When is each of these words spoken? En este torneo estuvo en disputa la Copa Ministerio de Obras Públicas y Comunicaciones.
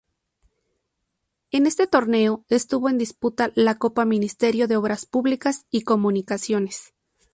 En 1.51 1.67
este 1.67 1.85
torneo 1.85 2.43
estuvo 2.49 2.89
en 2.89 2.97
disputa 2.97 3.51
la 3.53 3.77
Copa 3.77 4.03
Ministerio 4.03 4.67
de 4.67 4.75
Obras 4.75 5.05
Públicas 5.05 5.67
y 5.69 5.83
Comunicaciones. 5.83 6.95